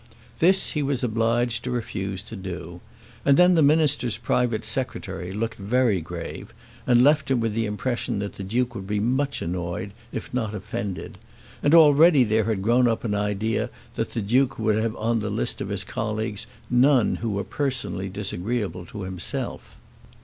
This 0.39 0.71
he 0.71 0.81
was 0.81 1.03
obliged 1.03 1.63
to 1.63 1.69
refuse 1.69 2.23
to 2.23 2.35
do. 2.35 2.81
And 3.23 3.37
then 3.37 3.53
the 3.53 3.61
Minister's 3.61 4.17
private 4.17 4.65
Secretary 4.65 5.31
looked 5.31 5.59
very 5.59 6.01
grave, 6.01 6.55
and 6.87 7.03
left 7.03 7.29
him 7.29 7.39
with 7.39 7.53
the 7.53 7.67
impression 7.67 8.17
that 8.17 8.33
the 8.33 8.43
Duke 8.43 8.73
would 8.73 8.87
be 8.87 8.99
much 8.99 9.43
annoyed, 9.43 9.91
if 10.11 10.33
not 10.33 10.55
offended. 10.55 11.19
And 11.61 11.75
already 11.75 12.23
there 12.23 12.45
had 12.45 12.63
grown 12.63 12.87
up 12.87 13.03
an 13.03 13.13
idea 13.13 13.69
that 13.93 14.13
the 14.13 14.23
Duke 14.23 14.57
would 14.57 14.75
have 14.77 14.95
on 14.95 15.19
the 15.19 15.29
list 15.29 15.61
of 15.61 15.69
his 15.69 15.83
colleagues 15.83 16.47
none 16.67 17.17
who 17.17 17.29
were 17.29 17.43
personally 17.43 18.09
disagreeable 18.09 18.87
to 18.87 19.03
himself. 19.03 19.77